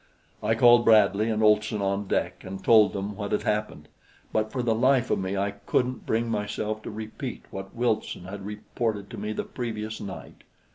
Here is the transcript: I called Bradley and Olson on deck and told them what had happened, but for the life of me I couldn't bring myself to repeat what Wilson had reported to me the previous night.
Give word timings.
I 0.41 0.55
called 0.55 0.83
Bradley 0.83 1.29
and 1.29 1.43
Olson 1.43 1.79
on 1.79 2.07
deck 2.07 2.43
and 2.43 2.63
told 2.63 2.91
them 2.91 3.15
what 3.15 3.31
had 3.33 3.43
happened, 3.43 3.87
but 4.33 4.51
for 4.51 4.63
the 4.63 4.73
life 4.73 5.11
of 5.11 5.19
me 5.19 5.37
I 5.37 5.51
couldn't 5.51 6.07
bring 6.07 6.27
myself 6.27 6.81
to 6.81 6.89
repeat 6.89 7.43
what 7.51 7.75
Wilson 7.75 8.23
had 8.23 8.43
reported 8.43 9.11
to 9.11 9.19
me 9.19 9.31
the 9.31 9.43
previous 9.43 10.01
night. 10.01 10.41